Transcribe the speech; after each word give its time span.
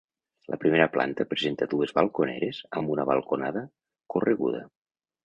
La 0.51 0.57
primera 0.61 0.85
planta 0.93 1.27
presenta 1.33 1.67
dues 1.73 1.93
balconeres 1.99 2.63
amb 2.81 2.95
una 2.95 3.05
balconada 3.11 3.63
correguda. 4.15 4.65